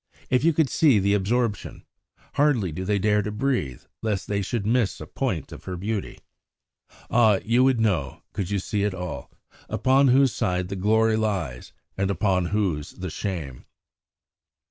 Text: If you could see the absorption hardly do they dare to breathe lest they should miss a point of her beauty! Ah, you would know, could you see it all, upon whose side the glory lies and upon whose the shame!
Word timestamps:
If 0.31 0.43
you 0.43 0.51
could 0.51 0.71
see 0.71 0.97
the 0.97 1.13
absorption 1.13 1.85
hardly 2.33 2.71
do 2.71 2.85
they 2.85 2.97
dare 2.97 3.21
to 3.21 3.31
breathe 3.31 3.83
lest 4.01 4.25
they 4.27 4.41
should 4.41 4.65
miss 4.65 4.99
a 4.99 5.05
point 5.05 5.51
of 5.51 5.65
her 5.65 5.77
beauty! 5.77 6.17
Ah, 7.11 7.37
you 7.45 7.63
would 7.63 7.79
know, 7.79 8.23
could 8.33 8.49
you 8.49 8.57
see 8.57 8.81
it 8.81 8.95
all, 8.95 9.29
upon 9.69 10.07
whose 10.07 10.33
side 10.33 10.69
the 10.69 10.75
glory 10.75 11.17
lies 11.17 11.71
and 11.99 12.09
upon 12.09 12.47
whose 12.47 12.93
the 12.93 13.11
shame! 13.11 13.65